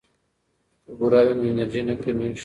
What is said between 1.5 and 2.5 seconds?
انرژي نه کمیږي.